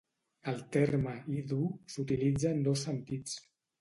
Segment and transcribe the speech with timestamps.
[0.51, 1.59] El terme "idu"
[1.97, 3.37] s'utilitza en dos sentits.